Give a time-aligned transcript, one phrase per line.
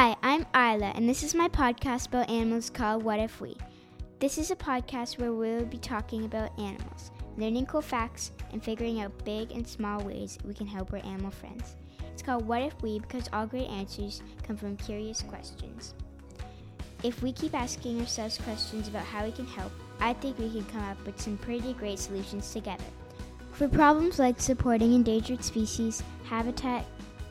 [0.00, 3.56] Hi, I'm Isla, and this is my podcast about animals called What If We.
[4.20, 9.00] This is a podcast where we'll be talking about animals, learning cool facts, and figuring
[9.00, 11.74] out big and small ways we can help our animal friends.
[12.12, 15.94] It's called What If We because all great answers come from curious questions.
[17.02, 20.64] If we keep asking ourselves questions about how we can help, I think we can
[20.66, 22.84] come up with some pretty great solutions together.
[23.50, 26.84] For problems like supporting endangered species, habitat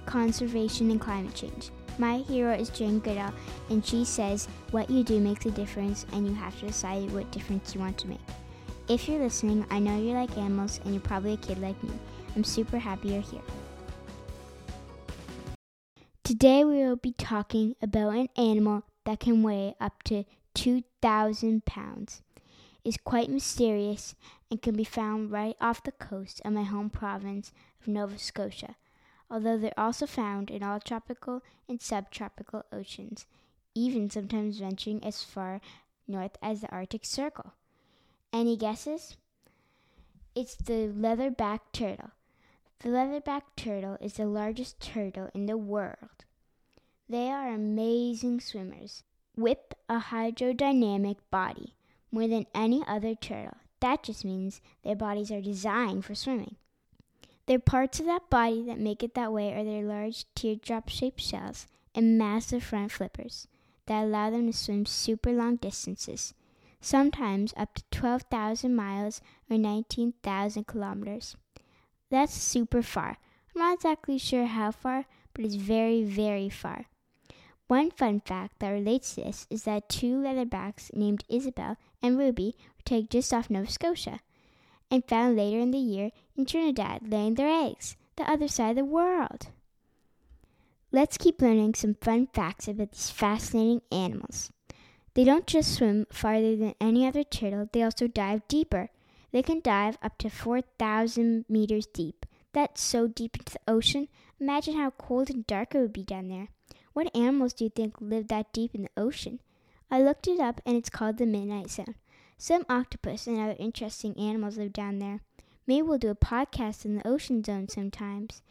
[0.05, 1.69] conservation, and climate change.
[1.99, 3.33] My hero is Jane Goodall,
[3.71, 7.31] and she says what you do makes a difference, and you have to decide what
[7.31, 8.19] difference you want to make.
[8.87, 11.91] If you're listening, I know you like animals, and you're probably a kid like me.
[12.35, 13.41] I'm super happy you're here.
[16.23, 20.23] Today, we will be talking about an animal that can weigh up to
[20.53, 22.21] 2,000 pounds.
[22.83, 24.13] It's quite mysterious
[24.51, 27.51] and can be found right off the coast of my home province
[27.81, 28.75] of Nova Scotia
[29.29, 33.25] although they're also found in all tropical and subtropical oceans,
[33.75, 35.61] even sometimes venturing as far
[36.07, 37.53] north as the Arctic Circle.
[38.31, 39.17] Any guesses?
[40.35, 42.11] It's the leatherback turtle.
[42.79, 46.25] The leatherback turtle is the largest turtle in the world.
[47.09, 49.03] They are amazing swimmers
[49.35, 51.75] with a hydrodynamic body
[52.11, 53.57] more than any other turtle.
[53.79, 56.55] That just means their bodies are designed for swimming.
[57.47, 61.21] Their parts of that body that make it that way are their large teardrop shaped
[61.21, 63.47] shells and massive front flippers
[63.85, 66.33] that allow them to swim super long distances,
[66.81, 71.37] sometimes up to 12,000 miles or 19,000 kilometers.
[72.09, 73.17] That's super far.
[73.55, 76.87] I'm not exactly sure how far, but it's very, very far.
[77.67, 82.55] One fun fact that relates to this is that two leatherbacks named Isabel and Ruby
[82.57, 84.19] were taken just off Nova Scotia
[84.89, 88.75] and found later in the year in Trinidad laying their eggs, the other side of
[88.77, 89.47] the world.
[90.91, 94.51] Let's keep learning some fun facts about these fascinating animals.
[95.13, 98.89] They don't just swim farther than any other turtle, they also dive deeper.
[99.31, 102.25] They can dive up to 4,000 meters deep.
[102.53, 104.07] That's so deep into the ocean.
[104.39, 106.47] Imagine how cold and dark it would be down there.
[106.93, 109.39] What animals do you think live that deep in the ocean?
[109.91, 111.95] I looked it up and it's called the Midnight Zone.
[112.37, 115.21] Some octopus and other interesting animals live down there.
[115.65, 118.41] Maybe we'll do a podcast in the ocean zone sometimes.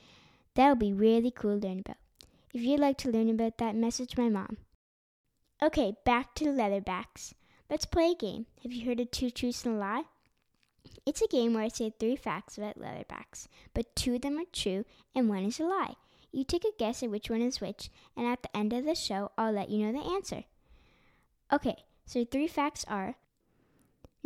[0.54, 1.98] That'll be really cool to learn about.
[2.52, 4.56] If you'd like to learn about that, message my mom.
[5.62, 7.32] Okay, back to the leatherbacks.
[7.70, 8.46] Let's play a game.
[8.62, 10.04] Have you heard of Two Truths and a Lie?
[11.04, 14.44] It's a game where I say three facts about leatherbacks, but two of them are
[14.52, 15.94] true and one is a lie.
[16.32, 18.94] You take a guess at which one is which, and at the end of the
[18.94, 20.44] show, I'll let you know the answer.
[21.52, 23.16] Okay, so three facts are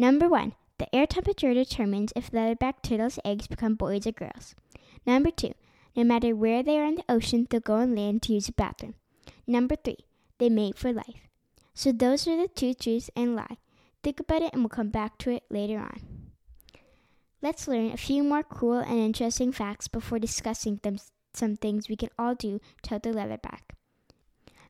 [0.01, 4.55] Number one, the air temperature determines if leatherback turtles' eggs become boys or girls.
[5.05, 5.53] Number two,
[5.95, 8.53] no matter where they are in the ocean, they'll go on land to use a
[8.53, 8.95] bathroom.
[9.47, 9.99] Number three,
[10.39, 11.29] they mate for life.
[11.75, 13.59] So those are the two truths and lie.
[14.03, 16.01] Think about it and we'll come back to it later on.
[17.43, 20.97] Let's learn a few more cool and interesting facts before discussing them,
[21.35, 23.77] some things we can all do to help the leatherback.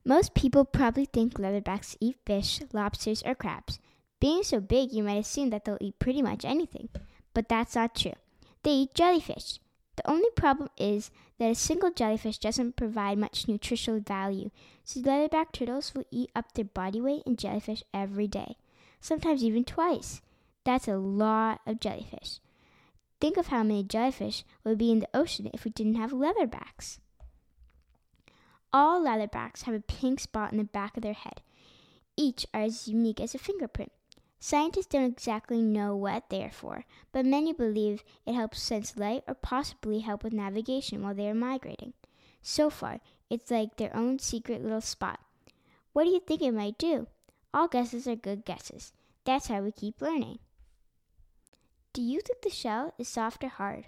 [0.05, 3.79] Most people probably think leatherbacks eat fish, lobsters, or crabs.
[4.21, 6.91] Being so big, you might assume that they'll eat pretty much anything,
[7.33, 8.13] but that's not true.
[8.63, 9.59] They eat jellyfish.
[9.97, 14.51] The only problem is that a single jellyfish doesn't provide much nutritional value,
[14.85, 18.57] so leatherback turtles will eat up their body weight in jellyfish every day,
[19.01, 20.21] sometimes even twice.
[20.65, 22.41] That's a lot of jellyfish.
[23.21, 26.99] Think of how many jellyfish would be in the ocean if we didn't have leatherbacks.
[28.73, 31.41] All leatherbacks have a pink spot in the back of their head.
[32.17, 33.93] Each are as unique as a fingerprint.
[34.43, 39.23] Scientists don't exactly know what they are for, but many believe it helps sense light
[39.29, 41.93] or possibly help with navigation while they are migrating.
[42.41, 45.21] So far, it's like their own secret little spot.
[45.93, 47.07] What do you think it might do?
[47.53, 48.95] All guesses are good guesses.
[49.25, 50.39] That's how we keep learning.
[51.93, 53.87] Do you think the shell is soft or hard?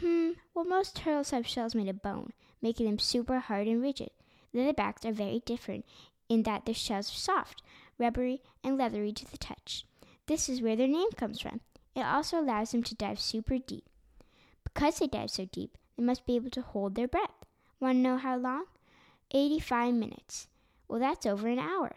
[0.00, 2.32] Hmm, well, most turtles have shells made of bone,
[2.62, 4.10] making them super hard and rigid.
[4.54, 5.84] Leatherbacks are very different
[6.30, 7.62] in that their shells are soft,
[7.98, 9.84] rubbery, and leathery to the touch.
[10.26, 11.60] This is where their name comes from.
[11.94, 13.84] It also allows them to dive super deep.
[14.64, 17.44] Because they dive so deep, they must be able to hold their breath.
[17.80, 18.64] Want to know how long?
[19.32, 20.48] 85 minutes.
[20.88, 21.96] Well, that's over an hour.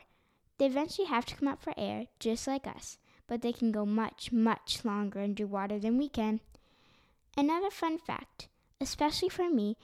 [0.58, 3.86] They eventually have to come up for air, just like us, but they can go
[3.86, 6.40] much, much longer underwater than we can.
[7.38, 8.48] Another fun fact,
[8.80, 9.76] especially for me,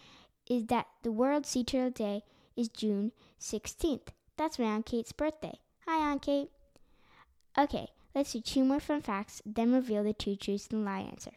[0.50, 2.24] is that the World Sea Turtle Day
[2.56, 4.08] is June 16th.
[4.38, 5.60] That's my Aunt Kate's birthday.
[5.86, 6.50] Hi, Aunt Kate.
[7.58, 11.32] Okay, let's do two more fun facts, then reveal the two truths and lie answer.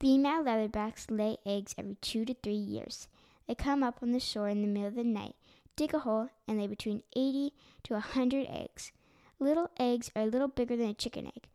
[0.00, 3.08] Female leatherbacks lay eggs every two to three years.
[3.46, 5.34] They come up on the shore in the middle of the night,
[5.74, 7.52] dig a hole, and lay between 80
[7.84, 8.92] to a 100 eggs.
[9.40, 11.48] Little eggs are a little bigger than a chicken egg.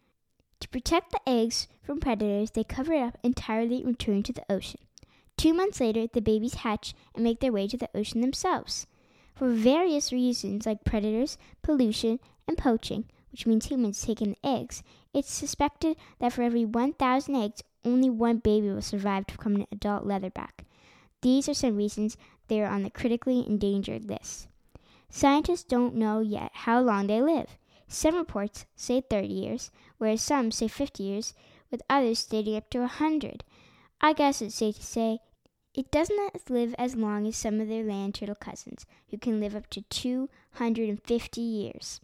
[0.60, 4.46] To protect the eggs from predators, they cover it up entirely and return to the
[4.50, 4.80] ocean.
[5.36, 8.88] Two months later, the babies hatch and make their way to the ocean themselves.
[9.36, 15.30] For various reasons, like predators, pollution, and poaching, which means humans taking the eggs, it's
[15.30, 20.06] suspected that for every 1,000 eggs, only one baby will survive to become an adult
[20.06, 20.64] leatherback.
[21.22, 22.16] These are some reasons
[22.48, 24.48] they are on the critically endangered list.
[25.10, 27.58] Scientists don't know yet how long they live.
[27.88, 31.34] Some reports say 30 years, whereas some say 50 years,
[31.72, 33.44] with others stating up to 100.
[34.00, 35.20] I guess it's safe to say
[35.74, 39.56] it doesn't live as long as some of their land turtle cousins, who can live
[39.56, 42.00] up to 250 years.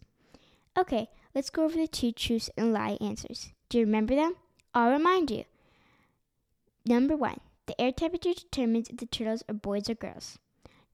[0.76, 3.52] Okay, let's go over the two truths and lie answers.
[3.68, 4.34] Do you remember them?
[4.74, 5.44] I'll remind you.
[6.86, 10.38] Number one, the air temperature determines if the turtles are boys or girls.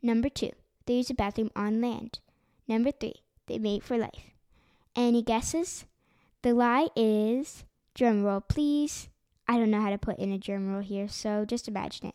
[0.02, 0.52] Number two,
[0.86, 2.20] they use a bathroom on land.
[2.68, 4.34] Number three, they mate for life.
[4.94, 5.84] Any guesses?
[6.42, 9.08] The lie is, drum roll please.
[9.48, 12.14] I don't know how to put in a drum roll here, so just imagine it.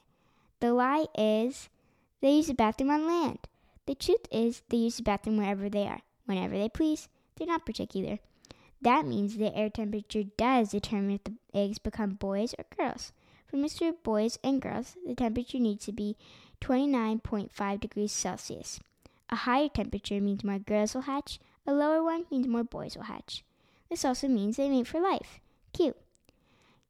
[0.60, 1.70] The lie is,
[2.22, 3.40] they use a bathroom on land.
[3.88, 7.10] The truth is, they use the bathroom wherever they are, whenever they please.
[7.42, 8.20] They're not particular.
[8.84, 13.14] That means the air temperature does determine if the eggs become boys or girls.
[13.48, 13.96] For Mr.
[14.04, 16.18] Boys and girls, the temperature needs to be
[16.62, 18.80] 29.5 degrees Celsius.
[19.32, 23.06] A higher temperature means more girls will hatch, a lower one means more boys will
[23.06, 23.44] hatch.
[23.90, 25.40] This also means they mate for life.
[25.74, 25.98] Cute.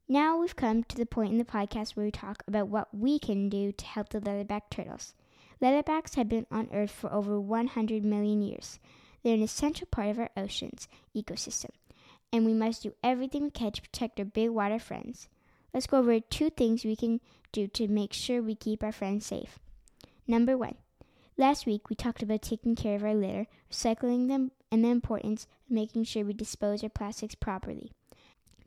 [0.09, 3.19] Now we've come to the point in the podcast where we talk about what we
[3.19, 5.13] can do to help the leatherback turtles.
[5.61, 8.79] Leatherbacks have been on Earth for over 100 million years.
[9.23, 11.69] They're an essential part of our ocean's ecosystem,
[12.33, 15.27] and we must do everything we can to protect our big water friends.
[15.73, 17.21] Let's go over two things we can
[17.51, 19.59] do to make sure we keep our friends safe.
[20.27, 20.75] Number one,
[21.37, 25.47] last week we talked about taking care of our litter, recycling them, and the importance
[25.65, 27.91] of making sure we dispose of our plastics properly.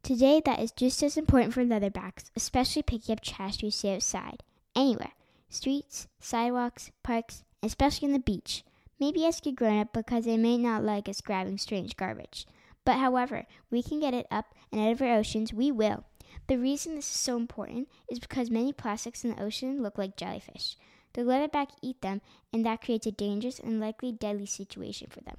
[0.02, 4.42] Today, that is just as important for leatherbacks, especially picking up trash we see outside,
[4.76, 5.12] anywhere
[5.48, 8.64] streets, sidewalks, parks, especially on the beach.
[9.00, 12.46] Maybe ask your grown up because they may not like us grabbing strange garbage.
[12.84, 16.04] But however, we can get it up and out of our oceans, we will.
[16.48, 20.16] The reason this is so important is because many plastics in the ocean look like
[20.16, 20.76] jellyfish.
[21.14, 22.20] The leatherback eat them,
[22.52, 25.36] and that creates a dangerous and likely deadly situation for them.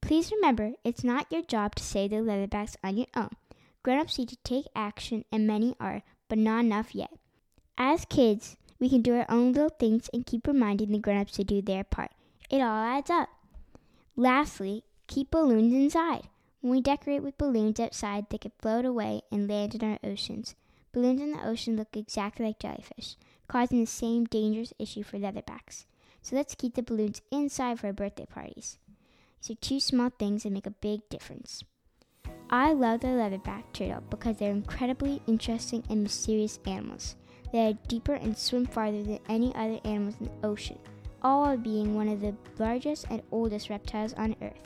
[0.00, 3.30] Please remember, it's not your job to save the leatherbacks on your own.
[3.82, 7.10] Grown-ups need to take action, and many are, but not enough yet.
[7.78, 11.44] As kids, we can do our own little things and keep reminding the grown-ups to
[11.44, 12.12] do their part.
[12.50, 13.28] It all adds up.
[14.14, 16.28] Lastly, keep balloons inside.
[16.60, 20.54] When we decorate with balloons outside, they can float away and land in our oceans.
[20.92, 23.16] Balloons in the ocean look exactly like jellyfish,
[23.48, 25.84] causing the same dangerous issue for leatherbacks.
[26.22, 28.78] So let's keep the balloons inside for our birthday parties.
[29.40, 31.62] These are two small things that make a big difference.
[32.50, 37.16] I love the leatherback turtle because they're incredibly interesting and mysterious animals.
[37.52, 40.78] They are deeper and swim farther than any other animals in the ocean,
[41.22, 44.60] all being one of the largest and oldest reptiles on Earth.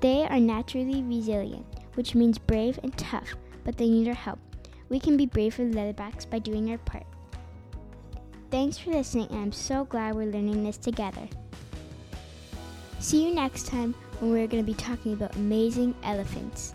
[0.00, 3.34] They are naturally resilient, which means brave and tough,
[3.64, 4.38] but they need our help.
[4.88, 7.06] We can be brave for the leatherbacks by doing our part.
[8.50, 11.28] Thanks for listening, and I'm so glad we're learning this together.
[13.00, 16.74] See you next time when we're going to be talking about amazing elephants.